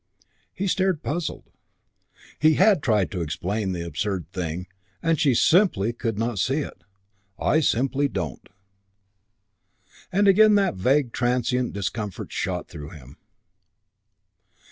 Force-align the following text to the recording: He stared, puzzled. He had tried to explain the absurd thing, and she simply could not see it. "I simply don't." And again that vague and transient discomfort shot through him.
He 0.51 0.65
stared, 0.65 1.03
puzzled. 1.03 1.51
He 2.39 2.55
had 2.55 2.81
tried 2.81 3.11
to 3.11 3.21
explain 3.21 3.71
the 3.71 3.85
absurd 3.85 4.27
thing, 4.31 4.65
and 5.03 5.19
she 5.19 5.35
simply 5.35 5.93
could 5.93 6.17
not 6.17 6.39
see 6.39 6.57
it. 6.61 6.83
"I 7.37 7.59
simply 7.59 8.07
don't." 8.07 8.49
And 10.11 10.27
again 10.27 10.55
that 10.55 10.73
vague 10.73 11.05
and 11.05 11.13
transient 11.13 11.73
discomfort 11.73 12.31
shot 12.31 12.67
through 12.67 12.89
him. 12.89 13.17